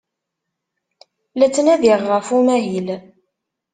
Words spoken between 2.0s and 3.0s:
ɣef umahil.